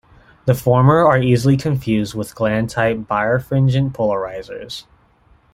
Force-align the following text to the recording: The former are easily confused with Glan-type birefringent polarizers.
The 0.45 0.55
former 0.55 1.03
are 1.05 1.21
easily 1.21 1.55
confused 1.57 2.15
with 2.15 2.33
Glan-type 2.33 3.01
birefringent 3.07 3.93
polarizers. 3.93 4.87